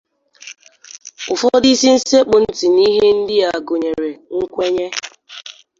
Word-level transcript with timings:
Ụfọdụ 1.33 1.67
isi 1.73 1.89
sekpụ 2.09 2.35
ntị 2.43 2.65
n'ihe 2.75 3.05
ndị 3.19 3.35
a 3.51 3.53
gụnyèrè: 3.67 4.11
nkwenye 4.39 4.85